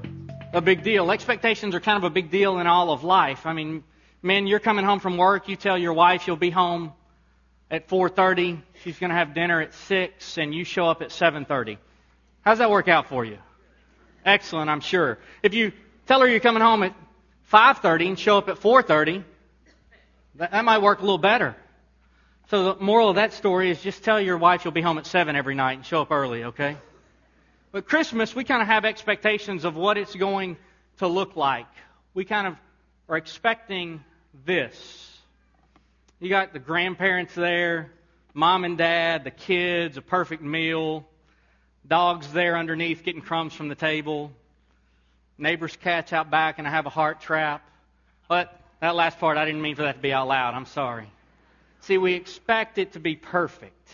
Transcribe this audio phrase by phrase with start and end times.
[0.53, 1.11] a big deal.
[1.11, 3.47] Expectations are kind of a big deal in all of life.
[3.47, 3.83] I mean,
[4.21, 6.93] men, you're coming home from work, you tell your wife you'll be home
[7.71, 11.79] at 4:30, she's going to have dinner at 6 and you show up at 7:30.
[12.43, 13.39] How's that work out for you?
[14.27, 15.19] Excellent, I'm sure.
[15.43, 15.73] If you
[16.07, 16.95] tell her you're coming home at
[17.55, 19.23] 5.30 and show up at 4.30,
[20.35, 21.55] that, that might work a little better.
[22.51, 25.07] So the moral of that story is just tell your wife you'll be home at
[25.07, 26.77] 7 every night and show up early, okay?
[27.71, 30.57] But Christmas, we kind of have expectations of what it's going
[30.99, 31.69] to look like.
[32.13, 32.57] We kind of
[33.09, 34.03] are expecting
[34.45, 35.17] this.
[36.19, 37.93] You got the grandparents there,
[38.33, 41.07] mom and dad, the kids, a perfect meal,
[41.87, 44.33] dogs there underneath getting crumbs from the table,
[45.39, 47.63] neighbor's cat's out back and I have a heart trap.
[48.29, 50.55] But that last part, I didn't mean for that to be out loud.
[50.55, 51.11] I'm sorry.
[51.81, 53.89] See, we expect it to be perfect.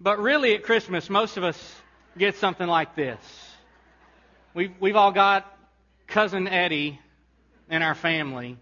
[0.00, 1.74] But really at Christmas, most of us
[2.16, 3.18] get something like this.
[4.54, 5.46] We've, we've all got
[6.06, 7.00] cousin Eddie
[7.70, 8.56] in our family.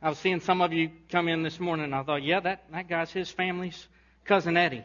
[0.00, 2.64] I was seeing some of you come in this morning and I thought, yeah, that,
[2.72, 3.86] that guy's his family's
[4.24, 4.84] cousin Eddie.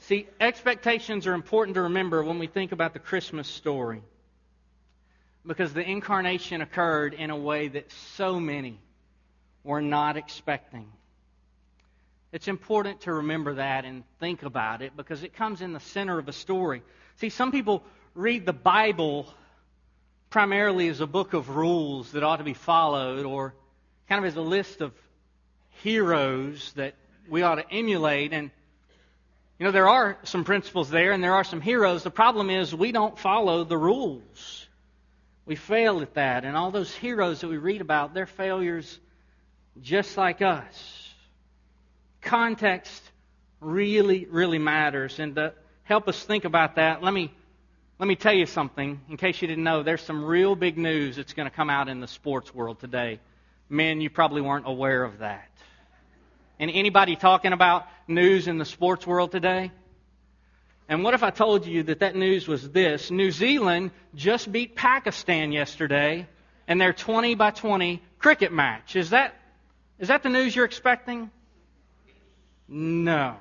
[0.00, 4.00] See, expectations are important to remember when we think about the Christmas story
[5.48, 8.78] because the incarnation occurred in a way that so many
[9.64, 10.86] were not expecting.
[12.32, 16.18] It's important to remember that and think about it because it comes in the center
[16.18, 16.82] of a story.
[17.16, 17.82] See, some people
[18.14, 19.26] read the Bible
[20.28, 23.54] primarily as a book of rules that ought to be followed or
[24.06, 24.92] kind of as a list of
[25.82, 26.94] heroes that
[27.26, 28.34] we ought to emulate.
[28.34, 28.50] And,
[29.58, 32.02] you know, there are some principles there and there are some heroes.
[32.02, 34.67] The problem is we don't follow the rules.
[35.48, 36.44] We fail at that.
[36.44, 39.00] And all those heroes that we read about, they're failures
[39.80, 41.14] just like us.
[42.20, 43.02] Context
[43.58, 45.18] really, really matters.
[45.18, 45.54] And to
[45.84, 47.32] help us think about that, let me,
[47.98, 49.00] let me tell you something.
[49.08, 51.88] In case you didn't know, there's some real big news that's going to come out
[51.88, 53.18] in the sports world today.
[53.70, 55.48] Men, you probably weren't aware of that.
[56.58, 59.72] And anybody talking about news in the sports world today?
[60.88, 63.10] And what if I told you that that news was this?
[63.10, 66.26] New Zealand just beat Pakistan yesterday
[66.66, 68.96] in their 20 by 20 cricket match.
[68.96, 69.34] Is that,
[69.98, 71.30] is that the news you're expecting?
[72.68, 73.36] No.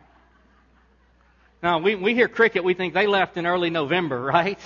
[1.63, 4.59] No, we, we hear cricket, we think they left in early November, right?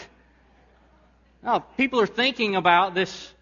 [1.43, 3.33] No, people are thinking about this,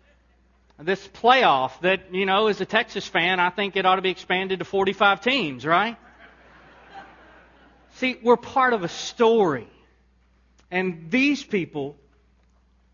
[0.78, 4.12] this playoff that, you know, as a Texas fan, I think it ought to be
[4.12, 5.98] expanded to 45 teams, right?
[8.00, 9.68] See, we're part of a story.
[10.72, 11.98] And these people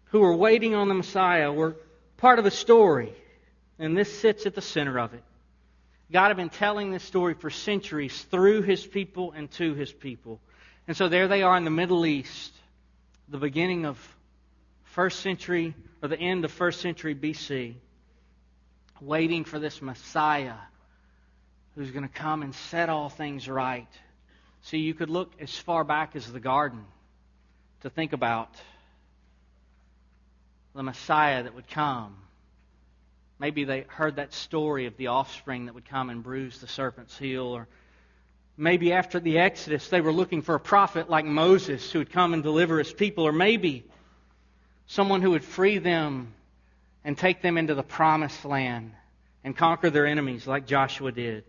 [0.05, 1.75] who are waiting on the Messiah were
[2.17, 3.13] part of a story.
[3.77, 5.21] And this sits at the center of it.
[6.11, 10.39] God had been telling this story for centuries through his people and to his people.
[10.87, 12.53] And so there they are in the Middle East,
[13.29, 13.99] the beginning of
[14.85, 17.75] first century or the end of first century BC,
[19.01, 20.55] waiting for this Messiah
[21.75, 23.87] who's going to come and set all things right.
[24.65, 26.85] See, you could look as far back as the garden
[27.81, 28.49] to think about
[30.73, 32.15] the Messiah that would come.
[33.37, 37.15] Maybe they heard that story of the offspring that would come and bruise the serpent's
[37.15, 37.43] heel.
[37.43, 37.67] Or
[38.57, 42.33] maybe after the Exodus, they were looking for a prophet like Moses who would come
[42.33, 43.25] and deliver his people.
[43.25, 43.83] Or maybe
[44.87, 46.33] someone who would free them
[47.03, 48.93] and take them into the promised land
[49.43, 51.43] and conquer their enemies like Joshua did.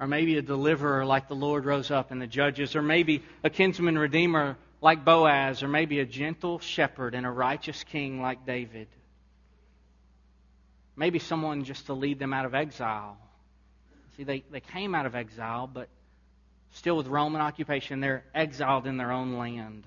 [0.00, 2.74] Or maybe a deliverer like the Lord rose up in the judges.
[2.74, 5.62] Or maybe a kinsman redeemer like Boaz.
[5.62, 8.88] Or maybe a gentle shepherd and a righteous king like David.
[10.96, 13.16] Maybe someone just to lead them out of exile.
[14.16, 15.88] See, they, they came out of exile, but
[16.70, 19.84] still with Roman occupation, they're exiled in their own land.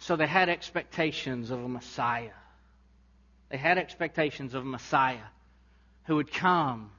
[0.00, 2.30] So they had expectations of a Messiah.
[3.48, 5.26] They had expectations of a Messiah
[6.04, 6.90] who would come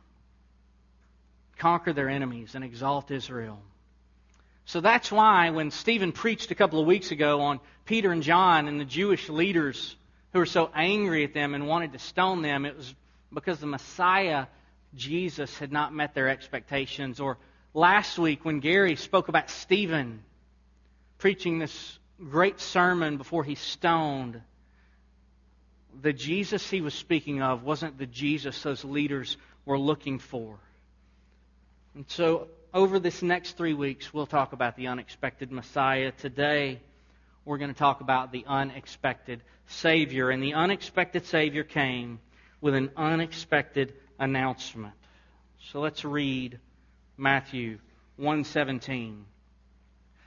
[1.59, 3.59] conquer their enemies and exalt Israel.
[4.65, 8.67] So that's why when Stephen preached a couple of weeks ago on Peter and John
[8.67, 9.95] and the Jewish leaders
[10.31, 12.93] who were so angry at them and wanted to stone them, it was
[13.33, 14.45] because the Messiah,
[14.95, 17.19] Jesus, had not met their expectations.
[17.19, 17.37] Or
[17.73, 20.23] last week when Gary spoke about Stephen
[21.17, 24.41] preaching this great sermon before he stoned,
[26.01, 29.35] the Jesus he was speaking of wasn't the Jesus those leaders
[29.65, 30.59] were looking for.
[31.95, 36.11] And so, over this next three weeks, we'll talk about the unexpected Messiah.
[36.11, 36.81] Today,
[37.45, 40.29] we're going to talk about the unexpected Savior.
[40.29, 42.19] And the unexpected Savior came
[42.61, 44.93] with an unexpected announcement.
[45.71, 46.59] So let's read
[47.17, 47.79] Matthew
[48.17, 49.25] 117.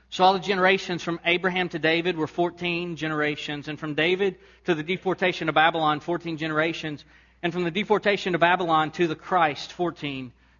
[0.09, 4.35] So all the generations from Abraham to David were 14 generations, and from David
[4.65, 7.03] to the deportation of Babylon, 14 generations,
[7.41, 10.31] and from the deportation of Babylon to the Christ, 14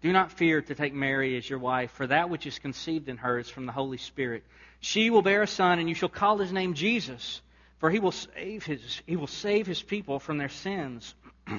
[0.00, 3.16] do not fear to take Mary as your wife, for that which is conceived in
[3.18, 4.44] her is from the Holy Spirit.
[4.80, 7.40] She will bear a son, and you shall call his name Jesus,
[7.78, 11.14] for he will save his, he will save his people from their sins.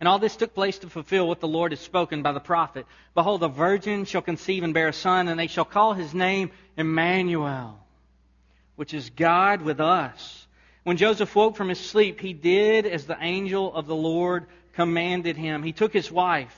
[0.00, 2.84] And all this took place to fulfill what the Lord had spoken by the prophet.
[3.14, 6.50] Behold, a virgin shall conceive and bear a son, and they shall call his name
[6.76, 7.78] Emmanuel,
[8.76, 10.46] which is God with us.
[10.82, 15.38] When Joseph woke from his sleep, he did as the angel of the Lord commanded
[15.38, 15.62] him.
[15.62, 16.54] He took his wife,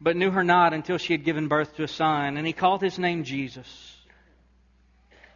[0.00, 2.82] but knew her not until she had given birth to a son, and he called
[2.82, 3.96] his name Jesus.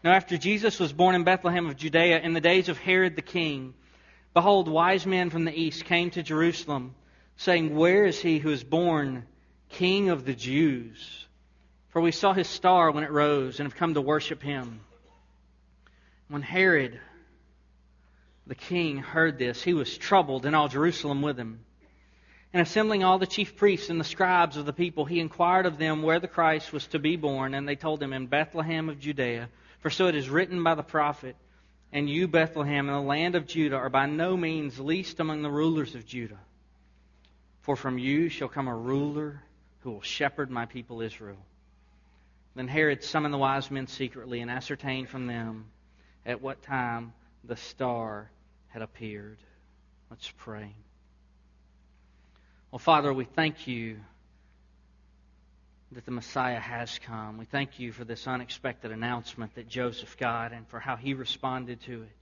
[0.03, 3.23] Now, after Jesus was born in Bethlehem of Judea in the days of Herod the
[3.23, 3.75] king,
[4.33, 6.95] behold, wise men from the east came to Jerusalem
[7.37, 9.25] saying, Where is he who is born
[9.71, 11.27] King of the Jews?
[11.89, 14.81] For we saw his star when it rose and have come to worship him.
[16.29, 17.01] When Herod
[18.47, 21.61] the king heard this, he was troubled, and all Jerusalem with him.
[22.53, 25.79] And assembling all the chief priests and the scribes of the people, he inquired of
[25.79, 28.99] them where the Christ was to be born, and they told him, In Bethlehem of
[28.99, 29.49] Judea.
[29.81, 31.37] For so it is written by the prophet,
[31.93, 35.51] And you, Bethlehem, in the land of Judah, are by no means least among the
[35.51, 36.41] rulers of Judah.
[37.63, 39.43] For from you shall come a ruler
[39.81, 41.39] who will shepherd my people Israel.
[42.57, 45.67] Then Herod summoned the wise men secretly and ascertained from them
[46.27, 47.13] at what time
[47.45, 48.29] the star
[48.69, 49.39] had appeared.
[50.11, 50.75] Let's pray.
[52.71, 53.99] Well, Father, we thank you
[55.93, 57.39] that the Messiah has come.
[57.39, 61.81] We thank you for this unexpected announcement that Joseph got and for how he responded
[61.83, 62.17] to it.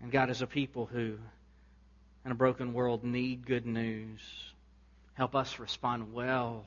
[0.00, 1.18] And God, as a people who
[2.28, 4.20] in a broken world need good news.
[5.14, 6.66] Help us respond well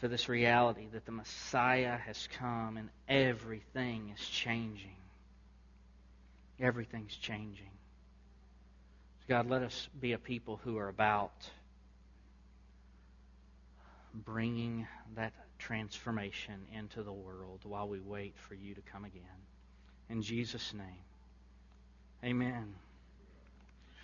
[0.00, 4.96] to this reality that the Messiah has come and everything is changing.
[6.58, 7.70] Everything's changing.
[9.26, 11.32] God, let us be a people who are about
[14.12, 14.86] bringing
[15.16, 19.22] that transformation into the world while we wait for you to come again.
[20.10, 20.84] In Jesus' name,
[22.22, 22.74] amen.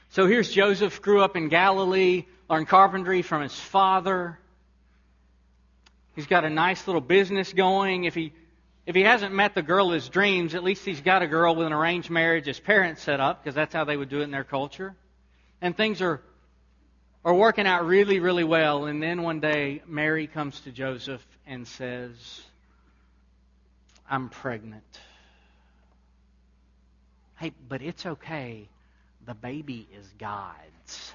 [0.08, 4.38] So here's Joseph, grew up in Galilee, learned carpentry from his father.
[6.16, 8.04] He's got a nice little business going.
[8.04, 8.32] If he
[8.86, 11.54] if he hasn't met the girl of his dreams, at least he's got a girl
[11.54, 14.24] with an arranged marriage his parents set up, because that's how they would do it
[14.24, 14.96] in their culture.
[15.60, 16.20] And things are
[17.24, 18.86] are working out really, really well.
[18.86, 22.42] And then one day Mary comes to Joseph and says,
[24.08, 24.84] I'm pregnant.
[27.36, 28.68] Hey, but it's okay
[29.26, 31.12] the baby is God's.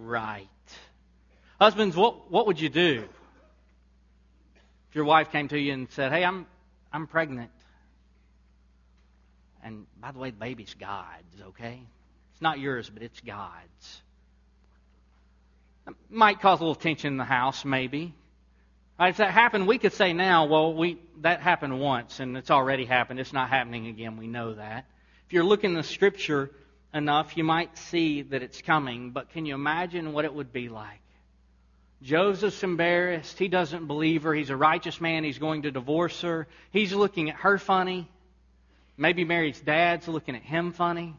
[0.00, 0.48] Right.
[1.60, 3.04] Husbands, what, what would you do
[4.88, 6.46] if your wife came to you and said, Hey, I'm,
[6.92, 7.50] I'm pregnant?
[9.62, 11.80] And by the way, the baby's God's, okay?
[12.42, 14.02] Not yours, but it's God's.
[15.86, 18.14] It might cause a little tension in the house, maybe.
[18.98, 22.50] Right, if that happened, we could say now, well, we that happened once and it's
[22.50, 23.20] already happened.
[23.20, 24.16] It's not happening again.
[24.16, 24.86] We know that.
[25.26, 26.50] If you're looking the scripture
[26.92, 30.68] enough, you might see that it's coming, but can you imagine what it would be
[30.68, 31.00] like?
[32.02, 33.38] Joseph's embarrassed.
[33.38, 34.34] He doesn't believe her.
[34.34, 35.22] He's a righteous man.
[35.22, 36.48] He's going to divorce her.
[36.72, 38.08] He's looking at her funny.
[38.96, 41.14] Maybe Mary's dad's looking at him funny.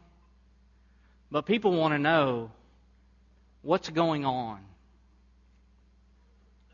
[1.34, 2.52] But people want to know
[3.62, 4.60] what's going on.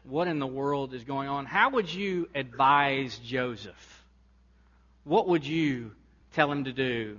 [0.04, 1.46] What in the world is going on?
[1.46, 4.04] How would you advise Joseph?
[5.04, 5.92] What would you
[6.34, 7.16] tell him to do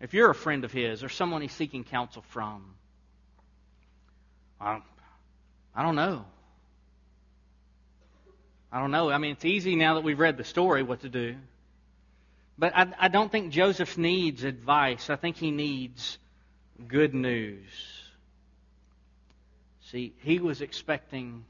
[0.00, 2.74] if you're a friend of his or someone he's seeking counsel from,
[4.60, 4.84] I don't,
[5.76, 6.24] I don't know.
[8.72, 9.10] I don't know.
[9.10, 11.36] I mean, it's easy now that we've read the story what to do.
[12.58, 15.08] But I, I don't think Joseph needs advice.
[15.08, 16.18] I think he needs
[16.88, 17.68] good news.
[19.90, 21.44] See, he was expecting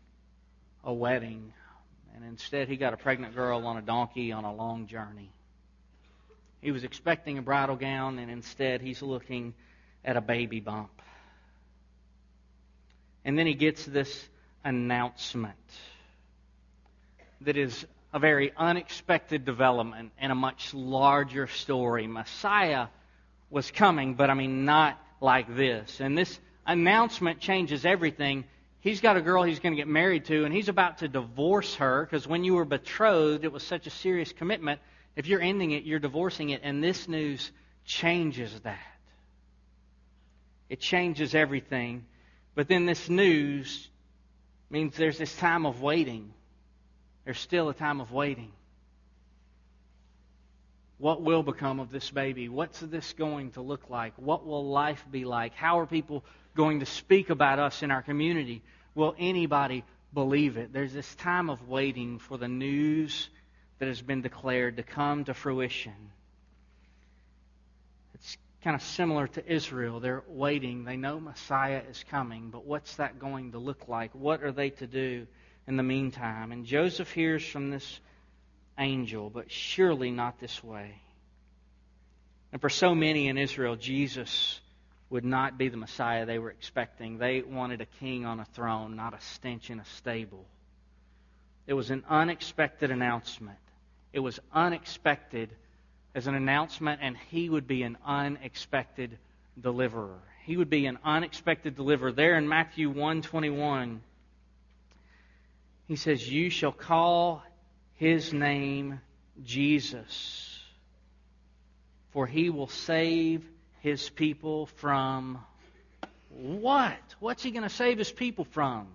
[0.83, 1.52] a wedding,
[2.14, 5.31] And instead, he got a pregnant girl on a donkey on a long journey.
[6.61, 9.54] He was expecting a bridal gown, and instead, he's looking
[10.04, 10.90] at a baby bump.
[13.25, 14.28] And then he gets this
[14.62, 15.57] announcement
[17.40, 22.07] that is a very unexpected development in a much larger story.
[22.07, 22.87] Messiah
[23.50, 26.00] was coming, but I mean, not like this.
[26.00, 28.45] And this announcement changes everything.
[28.81, 31.75] He's got a girl he's going to get married to, and he's about to divorce
[31.76, 34.81] her because when you were betrothed, it was such a serious commitment.
[35.16, 37.50] If you're ending it, you're divorcing it, and this news
[37.85, 38.78] changes that.
[40.69, 42.04] It changes everything.
[42.54, 43.88] But then this news
[44.71, 46.33] means there's this time of waiting.
[47.25, 48.52] There's still a time of waiting.
[50.98, 52.48] What will become of this baby?
[52.48, 54.14] What's this going to look like?
[54.16, 55.54] What will life be like?
[55.54, 56.24] How are people
[56.54, 58.62] going to speak about us in our community?
[58.94, 60.72] Will anybody believe it?
[60.72, 63.28] There's this time of waiting for the news
[63.78, 66.12] that has been declared to come to fruition.
[68.14, 69.98] It's kind of similar to Israel.
[69.98, 70.84] They're waiting.
[70.84, 74.14] They know Messiah is coming, but what's that going to look like?
[74.14, 75.26] What are they to do
[75.66, 76.52] in the meantime?
[76.52, 78.00] And Joseph hears from this
[78.78, 81.00] angel, but surely not this way.
[82.52, 84.61] And for so many in Israel, Jesus
[85.11, 87.19] would not be the Messiah they were expecting.
[87.19, 90.45] They wanted a king on a throne, not a stench in a stable.
[91.66, 93.59] It was an unexpected announcement.
[94.12, 95.50] It was unexpected
[96.14, 99.19] as an announcement, and he would be an unexpected
[99.61, 100.21] deliverer.
[100.45, 102.12] He would be an unexpected deliverer.
[102.12, 104.00] There in Matthew 121,
[105.88, 107.43] he says, You shall call
[108.04, 109.00] his name
[109.42, 110.61] Jesus,
[112.11, 113.42] for he will save
[113.80, 115.38] his people from
[116.28, 116.99] what?
[117.18, 118.88] What's he going to save his people from?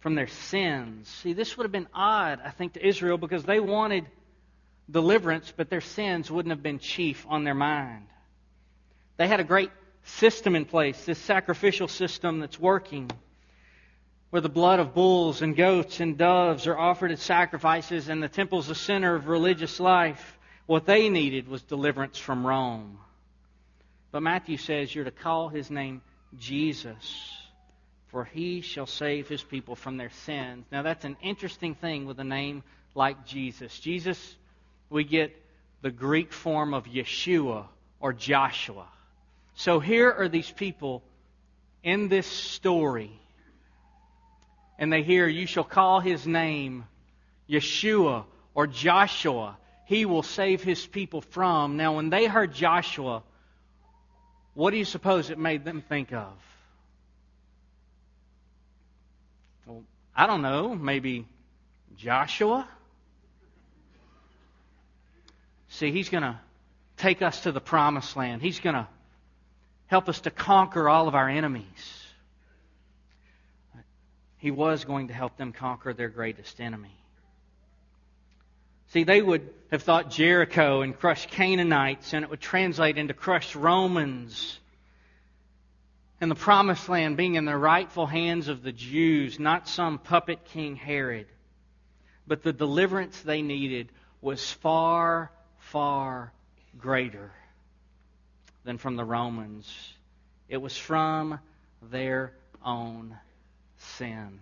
[0.00, 1.06] From their sins.
[1.22, 4.06] See, this would have been odd, I think, to Israel because they wanted
[4.90, 8.08] deliverance, but their sins wouldn't have been chief on their mind.
[9.18, 9.70] They had a great
[10.02, 13.08] system in place, this sacrificial system that's working,
[14.34, 18.28] where the blood of bulls and goats and doves are offered as sacrifices, and the
[18.28, 20.36] temple's the center of religious life.
[20.66, 22.98] What they needed was deliverance from Rome.
[24.10, 26.02] But Matthew says you're to call his name
[26.36, 27.32] Jesus,
[28.08, 30.66] for he shall save his people from their sins.
[30.72, 32.64] Now, that's an interesting thing with a name
[32.96, 33.78] like Jesus.
[33.78, 34.36] Jesus
[34.90, 35.30] we get
[35.80, 37.66] the Greek form of Yeshua
[38.00, 38.88] or Joshua.
[39.54, 41.04] So here are these people
[41.84, 43.12] in this story,
[44.78, 46.84] and they hear, You shall call his name
[47.48, 49.56] Yeshua or Joshua.
[49.86, 51.76] He will save his people from.
[51.76, 53.22] Now, when they heard Joshua,
[54.54, 56.32] what do you suppose it made them think of?
[59.66, 59.82] Well,
[60.16, 60.74] I don't know.
[60.74, 61.26] Maybe
[61.96, 62.68] Joshua?
[65.68, 66.38] See, He's going to
[66.96, 68.40] take us to the promised land.
[68.40, 68.88] He's going to
[69.86, 72.03] help us to conquer all of our enemies.
[74.44, 76.94] He was going to help them conquer their greatest enemy.
[78.88, 83.54] See, they would have thought Jericho and crushed Canaanites, and it would translate into crushed
[83.54, 84.58] Romans.
[86.20, 90.44] And the promised land being in the rightful hands of the Jews, not some puppet
[90.44, 91.28] King Herod.
[92.26, 93.88] But the deliverance they needed
[94.20, 96.34] was far far
[96.78, 97.32] greater
[98.62, 99.94] than from the Romans.
[100.50, 101.40] It was from
[101.80, 103.16] their own
[103.84, 104.40] sin.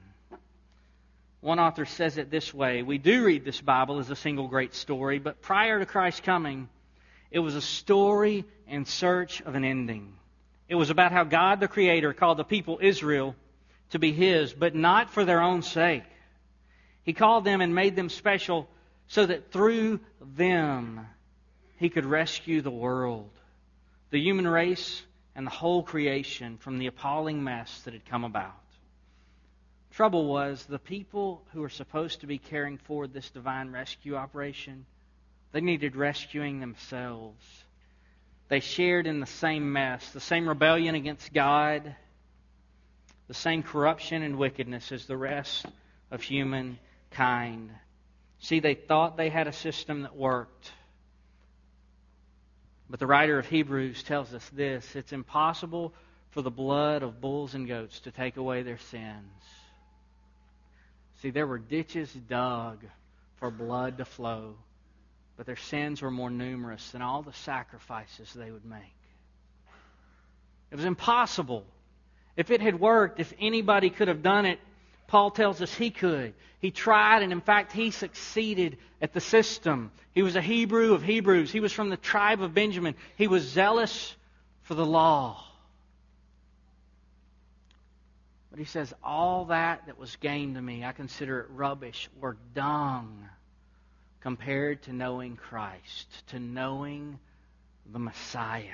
[1.41, 4.75] One author says it this way We do read this Bible as a single great
[4.75, 6.69] story, but prior to Christ's coming,
[7.31, 10.15] it was a story in search of an ending.
[10.69, 13.35] It was about how God the Creator called the people Israel
[13.91, 16.05] to be His, but not for their own sake.
[17.03, 18.69] He called them and made them special
[19.09, 21.07] so that through them
[21.77, 23.31] he could rescue the world,
[24.11, 25.03] the human race,
[25.35, 28.62] and the whole creation from the appalling mess that had come about.
[29.93, 34.87] Trouble was, the people who were supposed to be carrying forward this divine rescue operation,
[35.53, 37.45] they needed rescuing themselves.
[38.49, 41.95] They shared in the same mess, the same rebellion against God,
[43.29, 45.67] the same corruption and wickedness as the rest
[46.11, 47.71] of humankind.
[48.39, 50.73] See, they thought they had a system that worked.
[52.89, 55.93] But the writer of Hebrews tells us this it's impossible
[56.31, 59.33] for the blood of bulls and goats to take away their sins.
[61.23, 62.79] See, there were ditches dug
[63.37, 64.57] for blood to flow,
[65.37, 68.81] but their sins were more numerous than all the sacrifices they would make.
[70.73, 71.65] It was impossible.
[72.37, 74.59] If it had worked, if anybody could have done it,
[75.07, 76.35] Paul tells us he could.
[76.59, 79.93] He tried, and in fact, he succeeded at the system.
[80.15, 81.53] He was a Hebrew of Hebrews.
[81.53, 82.97] He was from the tribe of Benjamin.
[83.17, 84.17] He was zealous
[84.63, 85.45] for the law.
[88.53, 92.37] But he says, All that that was gained to me, I consider it rubbish or
[92.55, 93.27] dung
[94.21, 97.19] compared to knowing Christ, to knowing
[97.91, 98.69] the Messiah.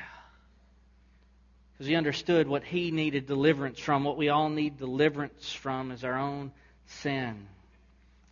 [1.72, 6.02] Because he understood what he needed deliverance from, what we all need deliverance from is
[6.02, 6.50] our own
[6.86, 7.46] sin.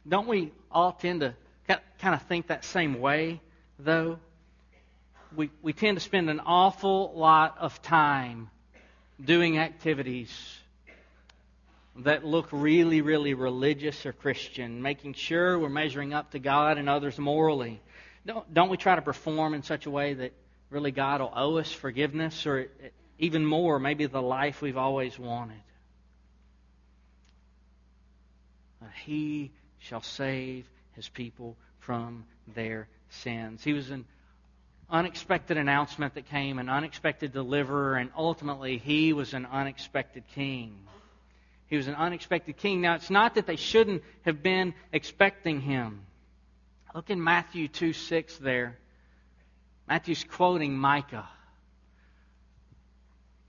[0.07, 1.37] Don't we all tend to
[1.69, 3.41] kind of think that same way,
[3.79, 4.19] though?
[5.35, 8.51] We, we tend to spend an awful lot of time
[9.25, 10.37] doing activities
[12.01, 16.89] that look really, really religious or Christian, making sure we're measuring up to God and
[16.89, 17.81] others morally.
[18.27, 20.33] Don't, don't we try to perform in such a way that
[20.71, 22.69] really God will owe us forgiveness or
[23.19, 25.61] even more, maybe the life we've always wanted?
[29.05, 32.25] He shall save his people from
[32.55, 33.63] their sins.
[33.63, 34.05] He was an
[34.91, 40.77] unexpected announcement that came, an unexpected deliverer, and ultimately he was an unexpected king.
[41.69, 42.81] He was an unexpected king.
[42.81, 46.03] Now, it's not that they shouldn't have been expecting him.
[46.95, 48.79] Look in Matthew 2 6 there.
[49.89, 51.29] Matthew's quoting Micah.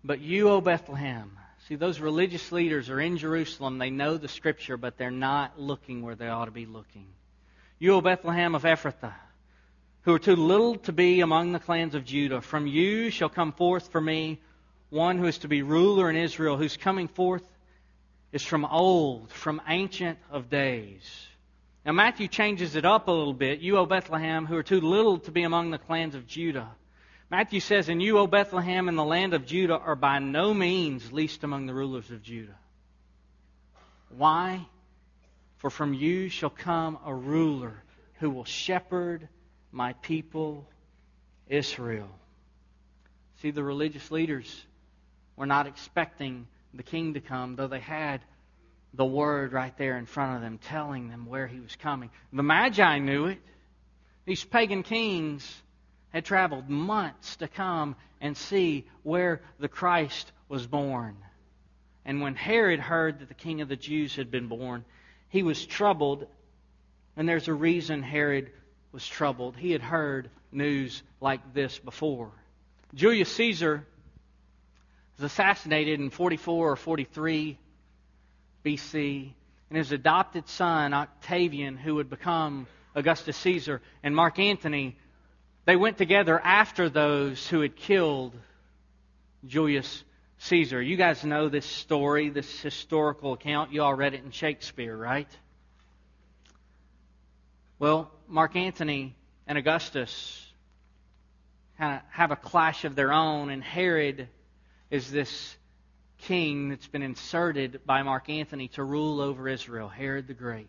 [0.04, 3.78] But you, O Bethlehem, see, those religious leaders are in Jerusalem.
[3.78, 7.08] They know the scripture, but they're not looking where they ought to be looking.
[7.80, 9.14] You, O Bethlehem of Ephrathah,
[10.02, 13.52] who are too little to be among the clans of Judah, from you shall come
[13.52, 14.40] forth for me
[14.90, 17.44] one who is to be ruler in Israel, whose coming forth
[18.32, 21.28] is from old, from ancient of days.
[21.86, 23.60] Now, Matthew changes it up a little bit.
[23.60, 26.70] You, O Bethlehem, who are too little to be among the clans of Judah.
[27.30, 31.12] Matthew says, And you, O Bethlehem, in the land of Judah, are by no means
[31.14, 32.58] least among the rulers of Judah.
[34.10, 34.66] Why?
[35.58, 37.74] For from you shall come a ruler
[38.20, 39.28] who will shepherd
[39.72, 40.68] my people
[41.48, 42.10] Israel.
[43.42, 44.66] See, the religious leaders
[45.36, 48.22] were not expecting the king to come, though they had
[48.94, 52.10] the word right there in front of them telling them where he was coming.
[52.32, 53.40] The Magi knew it.
[54.26, 55.64] These pagan kings
[56.10, 61.18] had traveled months to come and see where the Christ was born.
[62.06, 64.86] And when Herod heard that the king of the Jews had been born,
[65.30, 66.26] he was troubled.
[67.16, 68.52] And there's a reason Herod
[68.92, 69.58] was troubled.
[69.58, 72.32] He had heard news like this before.
[72.94, 73.86] Julius Caesar
[75.18, 77.58] was assassinated in 44 or 43
[78.64, 79.34] BC,
[79.70, 84.96] and his adopted son, Octavian, who would become Augustus Caesar, and Mark Antony,
[85.66, 88.34] they went together after those who had killed
[89.46, 90.04] Julius
[90.40, 90.82] Caesar.
[90.82, 93.74] You guys know this story, this historical account.
[93.74, 95.30] You all read it in Shakespeare, right?
[97.80, 100.46] Well, Mark Antony and Augustus
[101.78, 104.28] kind of have a clash of their own, and Herod
[104.90, 105.58] is this
[106.20, 110.68] king that's been inserted by Mark Antony to rule over Israel, Herod the Great.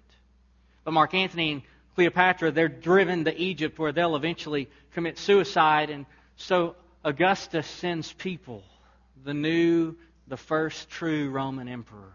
[0.84, 1.62] But Mark Antony and
[1.94, 5.90] Cleopatra, they're driven to Egypt where they'll eventually commit suicide.
[5.90, 8.62] And so Augustus sends people,
[9.24, 12.12] the new, the first true Roman emperor,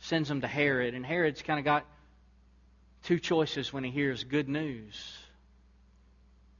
[0.00, 0.94] sends them to Herod.
[0.94, 1.84] And Herod's kind of got
[3.04, 5.18] two choices when he hears good news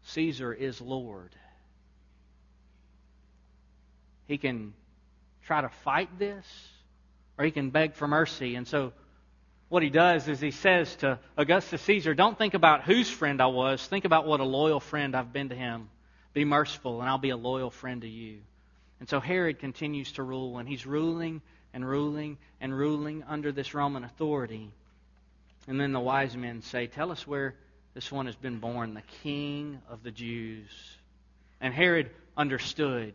[0.07, 1.35] Caesar is Lord.
[4.27, 4.75] He can
[5.45, 6.45] try to fight this,
[7.39, 8.55] or he can beg for mercy.
[8.55, 8.93] And so,
[9.69, 13.47] what he does is he says to Augustus Caesar, Don't think about whose friend I
[13.47, 15.89] was, think about what a loyal friend I've been to him.
[16.33, 18.39] Be merciful, and I'll be a loyal friend to you.
[19.01, 23.75] And so Herod continues to rule, and he's ruling and ruling and ruling under this
[23.75, 24.71] Roman authority.
[25.67, 27.55] And then the wise men say, Tell us where
[27.95, 30.71] this one has been born, the king of the Jews.
[31.61, 33.15] And Herod understood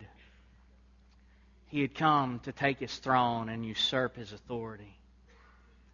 [1.69, 4.97] he had come to take his throne and usurp his authority.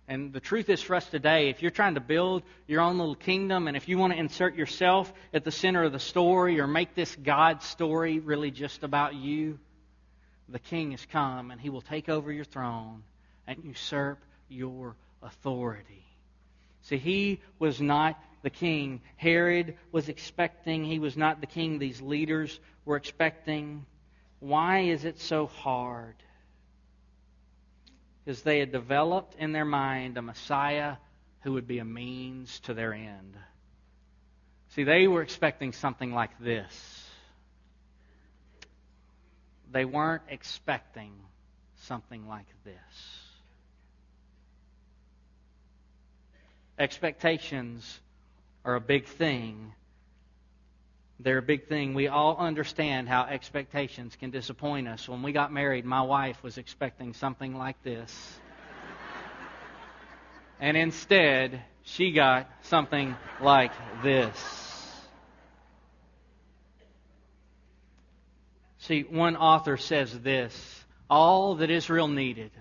[0.07, 3.15] And the truth is for us today, if you're trying to build your own little
[3.15, 6.67] kingdom and if you want to insert yourself at the center of the story or
[6.67, 9.59] make this God story really just about you,
[10.47, 13.03] the king has come and he will take over your throne
[13.47, 16.05] and usurp your authority.
[16.83, 20.83] See, he was not the king Herod was expecting.
[20.83, 23.87] He was not the king these leaders were expecting.
[24.45, 26.13] Why is it so hard?
[28.23, 30.97] Because they had developed in their mind a Messiah
[31.41, 33.35] who would be a means to their end.
[34.69, 37.09] See, they were expecting something like this.
[39.71, 41.13] They weren't expecting
[41.77, 42.75] something like this.
[46.77, 47.99] Expectations
[48.63, 49.73] are a big thing.
[51.19, 51.93] They're a big thing.
[51.93, 55.07] We all understand how expectations can disappoint us.
[55.07, 58.39] When we got married, my wife was expecting something like this.
[60.59, 63.71] and instead, she got something like
[64.03, 64.35] this.
[68.79, 72.51] See, one author says this all that Israel needed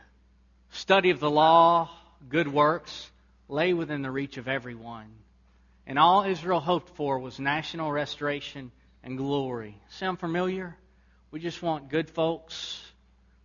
[0.75, 1.91] study of the law,
[2.29, 3.11] good works,
[3.49, 5.07] lay within the reach of everyone.
[5.87, 9.77] And all Israel hoped for was national restoration and glory.
[9.91, 10.77] Sound familiar?
[11.31, 12.83] We just want good folks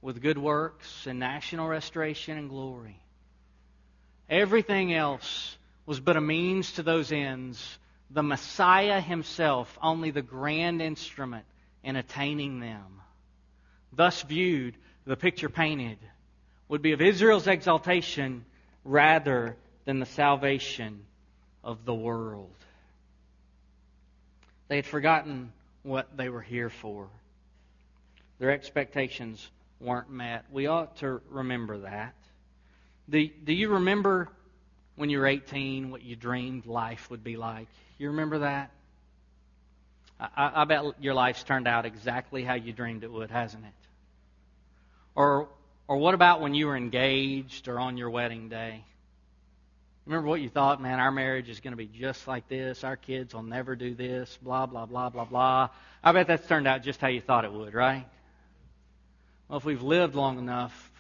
[0.01, 2.97] with good works and national restoration and glory.
[4.29, 7.77] Everything else was but a means to those ends.
[8.11, 11.45] The Messiah himself, only the grand instrument
[11.83, 13.01] in attaining them.
[13.91, 15.97] Thus viewed, the picture painted
[16.67, 18.45] would be of Israel's exaltation
[18.85, 21.03] rather than the salvation
[21.63, 22.53] of the world.
[24.67, 25.51] They had forgotten
[25.83, 27.07] what they were here for.
[28.39, 30.45] Their expectations weren't met.
[30.51, 32.13] We ought to remember that.
[33.09, 34.29] Do, do you remember
[34.95, 37.67] when you were 18 what you dreamed life would be like?
[37.97, 38.71] You remember that?
[40.19, 43.71] I, I bet your life's turned out exactly how you dreamed it would, hasn't it?
[45.15, 45.49] Or,
[45.87, 48.83] or what about when you were engaged or on your wedding day?
[50.09, 52.83] Remember what you thought, man, our marriage is going to be just like this.
[52.83, 55.69] Our kids will never do this, blah, blah, blah, blah, blah.
[56.03, 58.07] I bet that's turned out just how you thought it would, right?
[59.47, 60.91] Well, if we've lived long enough,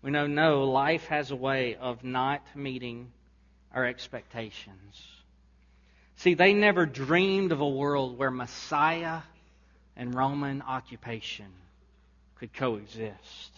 [0.00, 3.12] we know no, life has a way of not meeting
[3.74, 5.06] our expectations.
[6.16, 9.20] See, they never dreamed of a world where Messiah
[9.96, 11.52] and Roman occupation
[12.36, 13.55] could coexist.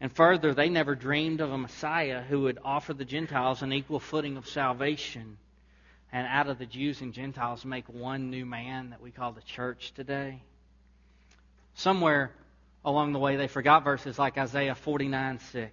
[0.00, 4.00] And further, they never dreamed of a Messiah who would offer the Gentiles an equal
[4.00, 5.36] footing of salvation
[6.12, 9.42] and out of the Jews and Gentiles make one new man that we call the
[9.42, 10.42] church today.
[11.74, 12.32] Somewhere
[12.84, 15.72] along the way, they forgot verses like Isaiah 49 6,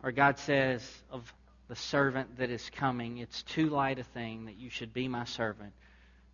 [0.00, 1.32] where God says of
[1.68, 5.24] the servant that is coming, it's too light a thing that you should be my
[5.24, 5.72] servant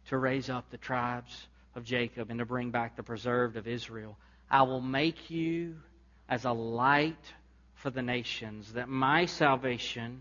[0.09, 4.17] to raise up the tribes of Jacob and to bring back the preserved of Israel.
[4.51, 5.77] I will make you
[6.31, 7.33] as a light
[7.75, 10.21] for the nations, that my salvation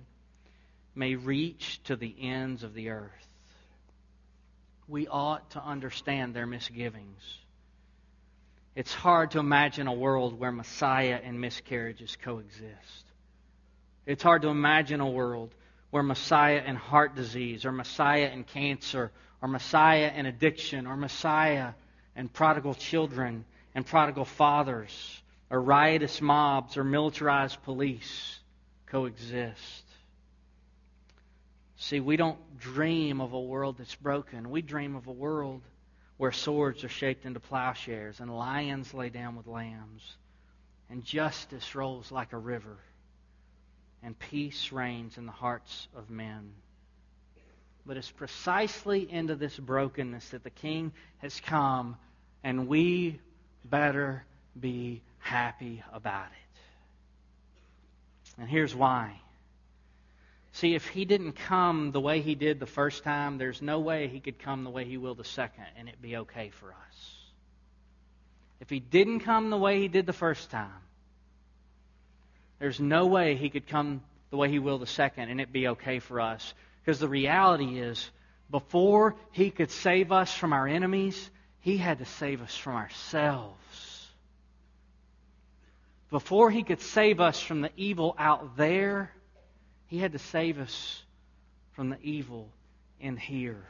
[0.96, 3.12] may reach to the ends of the earth.
[4.88, 7.22] We ought to understand their misgivings.
[8.76, 13.06] It's hard to imagine a world where Messiah and miscarriages coexist.
[14.08, 15.54] It's hard to imagine a world
[15.92, 21.74] where Messiah and heart disease, or Messiah and cancer, or Messiah and addiction, or Messiah
[22.16, 23.46] and prodigal children
[23.76, 28.40] and prodigal fathers, or riotous mobs or militarized police
[28.88, 29.84] coexist.
[31.78, 34.50] See, we don't dream of a world that's broken.
[34.50, 35.62] We dream of a world
[36.18, 40.18] where swords are shaped into plowshares and lions lay down with lambs
[40.90, 42.78] and justice rolls like a river
[44.04, 46.52] and peace reigns in the hearts of men.
[47.86, 51.98] But it's precisely into this brokenness that the King has come,
[52.44, 53.20] and we
[53.66, 54.24] better
[54.60, 56.60] be happy about it.
[58.40, 59.20] And here's why.
[60.54, 64.08] See, if he didn't come the way he did the first time, there's no way
[64.08, 67.16] he could come the way he will the second and it be okay for us.
[68.60, 70.82] If he didn't come the way he did the first time,
[72.60, 74.02] there's no way he could come
[74.32, 76.54] the way he will the second and it be okay for us.
[76.82, 78.10] Because the reality is,
[78.52, 81.30] before he could save us from our enemies,
[81.62, 83.89] he had to save us from ourselves.
[86.12, 89.12] Before he could save us from the evil out there,
[89.88, 91.04] he had to save us
[91.74, 92.50] from the evil
[93.00, 93.64] in here.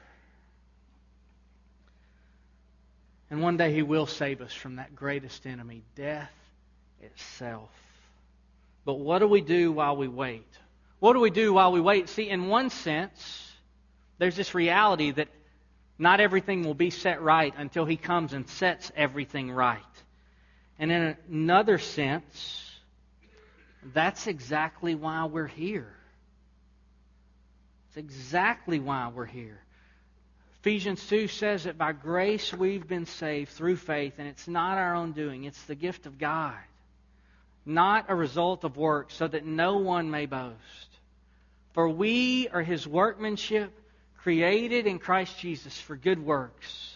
[3.30, 6.32] And one day he will save us from that greatest enemy, death
[7.02, 7.70] itself.
[8.86, 10.48] But what do we do while we wait?
[11.00, 12.10] What do we do while we wait?
[12.10, 13.52] See, in one sense,
[14.18, 15.28] there's this reality that
[15.98, 19.80] not everything will be set right until he comes and sets everything right.
[20.80, 22.72] And in another sense,
[23.94, 25.94] that's exactly why we're here.
[27.90, 29.60] It's exactly why we're here.
[30.62, 34.96] Ephesians 2 says that by grace we've been saved through faith, and it's not our
[34.96, 36.58] own doing, it's the gift of God,
[37.66, 40.56] not a result of works, so that no one may boast.
[41.74, 43.72] For we are his workmanship,
[44.18, 46.96] created in Christ Jesus for good works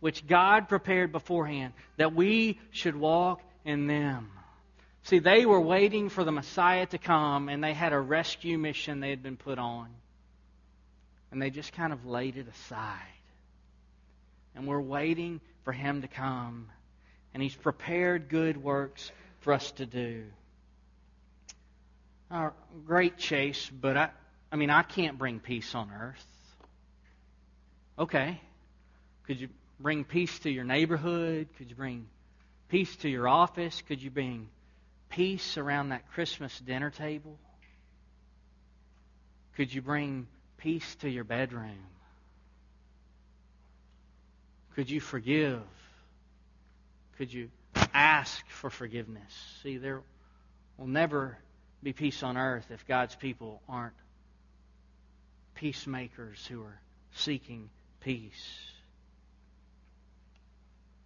[0.00, 4.30] which God prepared beforehand, that we should walk in them.
[5.04, 9.00] See, they were waiting for the Messiah to come, and they had a rescue mission
[9.00, 9.88] they had been put on.
[11.30, 12.98] And they just kind of laid it aside.
[14.54, 16.68] And we're waiting for him to come.
[17.32, 19.10] And he's prepared good works
[19.40, 20.24] for us to do.
[22.30, 22.50] Uh,
[22.86, 24.10] great chase, but I,
[24.52, 26.26] I mean, I can't bring peace on earth.
[27.98, 28.40] Okay.
[29.26, 29.48] Could you
[29.80, 31.48] bring peace to your neighborhood?
[31.56, 32.06] Could you bring
[32.68, 33.82] peace to your office?
[33.88, 34.48] Could you bring
[35.08, 37.38] peace around that Christmas dinner table?
[39.56, 40.26] Could you bring
[40.58, 41.78] peace to your bedroom?
[44.74, 45.62] Could you forgive?
[47.18, 47.50] Could you
[47.92, 49.32] ask for forgiveness?
[49.62, 50.02] See, there
[50.78, 51.36] will never
[51.82, 53.94] be peace on earth if God's people aren't
[55.54, 56.80] peacemakers who are
[57.12, 57.68] seeking
[58.00, 58.69] peace.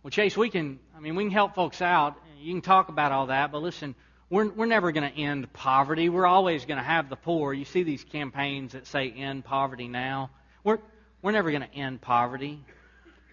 [0.05, 2.17] Well, Chase, we can, I mean, we can help folks out.
[2.39, 3.95] You can talk about all that, but listen,
[4.29, 6.11] we're, we're never going to end poverty.
[6.11, 7.55] We're always going to have the poor.
[7.55, 10.29] You see these campaigns that say end poverty now.
[10.63, 10.81] We're,
[11.23, 12.63] we're never going to end poverty.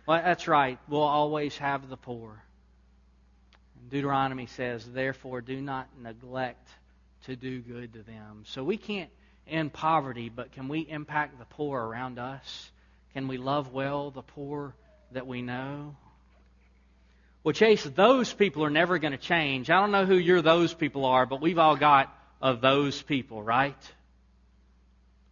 [0.07, 0.79] Well, that's right.
[0.87, 2.41] We'll always have the poor.
[3.89, 6.69] Deuteronomy says, therefore, do not neglect
[7.25, 8.43] to do good to them.
[8.45, 9.09] So we can't
[9.45, 12.71] end poverty, but can we impact the poor around us?
[13.11, 14.73] Can we love well the poor
[15.11, 15.97] that we know?
[17.43, 19.69] Well, Chase, those people are never going to change.
[19.69, 23.41] I don't know who your those people are, but we've all got of those people,
[23.41, 23.75] right?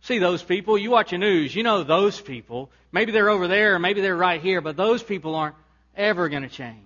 [0.02, 0.78] See those people.
[0.78, 2.72] You watch the news, you know those people.
[2.91, 5.56] Maybe they're over there, maybe they're right here, but those people aren't
[5.95, 6.78] ever going to change.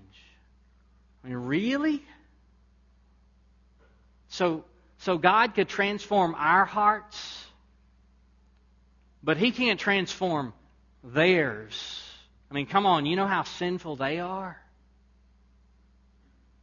[1.24, 2.04] I mean, really?
[4.30, 4.66] So,
[4.98, 7.46] so God could transform our hearts,
[9.24, 10.54] but He can't transform
[11.02, 12.02] theirs.
[12.52, 14.63] I mean, come on, you know how sinful they are?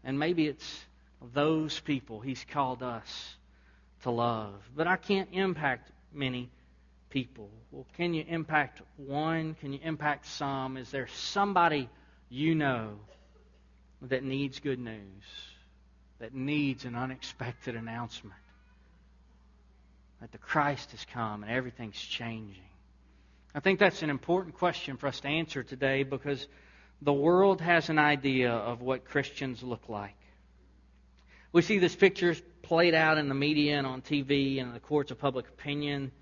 [0.05, 0.85] And maybe it's
[1.35, 3.37] those people He's called us
[4.03, 4.55] to love.
[4.75, 6.51] But I can't impact many
[7.11, 7.51] people.
[7.71, 9.55] Well, can you impact one?
[9.61, 10.77] Can you impact some?
[10.77, 11.89] Is there somebody
[12.29, 12.99] you know
[14.03, 15.25] that needs good news,
[16.21, 18.37] that needs an unexpected announcement?
[20.21, 22.63] That the Christ has come and everything's changing.
[23.55, 26.47] I think that's an important question for us to answer today because
[27.03, 30.17] the world has an idea of what Christians look like.
[31.53, 34.81] We see this picture played out in the media and on TV and in the
[34.81, 36.13] courts of public opinion.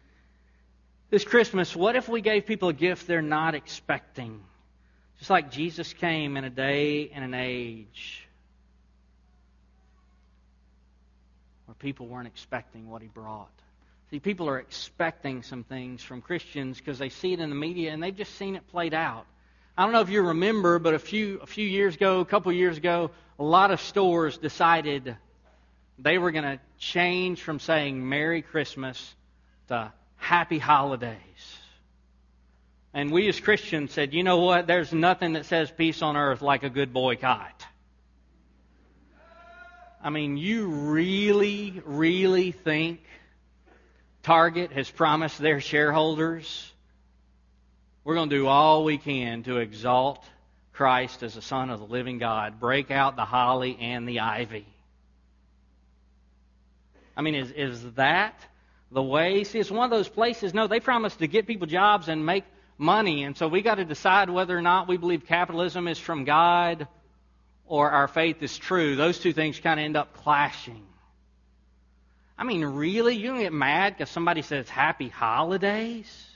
[1.11, 4.41] This Christmas, what if we gave people a gift they're not expecting?
[5.19, 8.27] Just like Jesus came in a day and an age
[11.67, 13.51] where people weren't expecting what he brought.
[14.11, 17.93] See, people are expecting some things from Christians because they see it in the media
[17.93, 19.27] and they've just seen it played out.
[19.79, 22.51] I don't know if you remember, but a few a few years ago, a couple
[22.51, 25.17] years ago, a lot of stores decided
[26.01, 29.15] they were going to change from saying Merry Christmas
[29.69, 31.17] to Happy Holidays.
[32.93, 34.67] And we as Christians said, you know what?
[34.67, 37.65] There's nothing that says peace on earth like a good boycott.
[40.03, 42.99] I mean, you really, really think
[44.25, 46.73] Target has promised their shareholders
[48.05, 50.25] we're going to do all we can to exalt
[50.73, 54.67] Christ as the Son of the living God, break out the holly and the ivy.
[57.17, 58.41] I mean, is, is that
[58.93, 59.43] the way?
[59.43, 60.55] See, it's one of those places.
[60.55, 62.45] No, they promise to get people jobs and make
[62.79, 63.25] money.
[63.25, 66.87] And so we got to decide whether or not we believe capitalism is from God
[67.67, 68.95] or our faith is true.
[68.95, 70.87] Those two things kind of end up clashing.
[72.39, 73.17] I mean, really?
[73.17, 76.28] You don't get mad because somebody says happy holidays?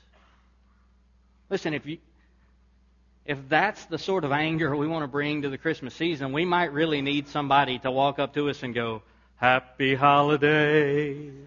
[1.53, 1.99] Listen, if you
[3.27, 6.47] if that's the sort of anger we want to bring to the Christmas season, we
[6.47, 9.03] might really need somebody to walk up to us and go,
[9.37, 11.47] Happy holidays.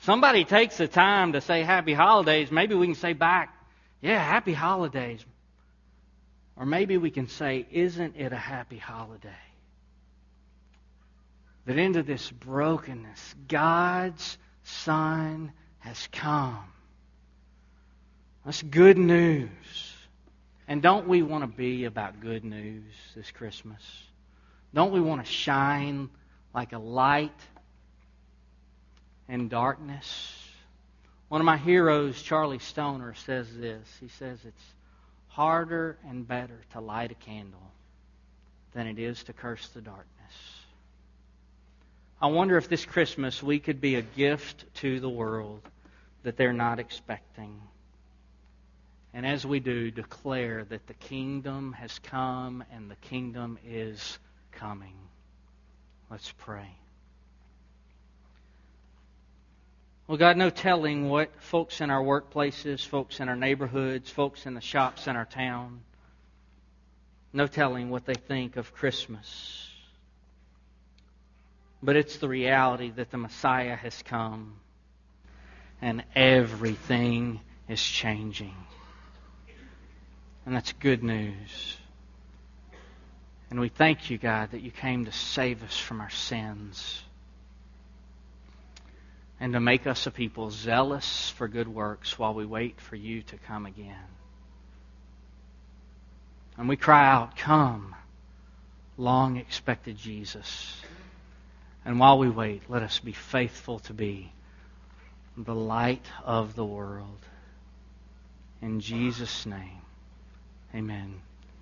[0.00, 3.54] Somebody takes the time to say happy holidays, maybe we can say back,
[4.00, 5.24] Yeah, happy holidays.
[6.56, 9.30] Or maybe we can say, Isn't it a happy holiday?
[11.66, 16.64] That into this brokenness, God's Son has come
[18.44, 19.48] that's good news.
[20.66, 22.84] And don't we want to be about good news
[23.16, 23.82] this Christmas?
[24.72, 26.08] Don't we want to shine
[26.54, 27.38] like a light
[29.28, 30.36] in darkness?
[31.28, 33.86] One of my heroes, Charlie Stoner, says this.
[34.00, 34.64] He says it's
[35.28, 37.70] harder and better to light a candle
[38.72, 40.06] than it is to curse the darkness.
[42.20, 45.62] I wonder if this Christmas we could be a gift to the world
[46.22, 47.60] that they're not expecting.
[49.12, 54.18] And as we do, declare that the kingdom has come and the kingdom is
[54.52, 54.94] coming.
[56.10, 56.70] Let's pray.
[60.06, 64.54] Well, God, no telling what folks in our workplaces, folks in our neighborhoods, folks in
[64.54, 65.82] the shops in our town,
[67.32, 69.68] no telling what they think of Christmas.
[71.82, 74.56] But it's the reality that the Messiah has come
[75.80, 78.54] and everything is changing.
[80.50, 81.76] And that's good news.
[83.50, 87.04] And we thank you, God, that you came to save us from our sins
[89.38, 93.22] and to make us a people zealous for good works while we wait for you
[93.22, 94.08] to come again.
[96.58, 97.94] And we cry out, Come,
[98.96, 100.82] long expected Jesus.
[101.84, 104.32] And while we wait, let us be faithful to be
[105.36, 107.24] the light of the world.
[108.60, 109.82] In Jesus' name,
[110.74, 111.29] amen.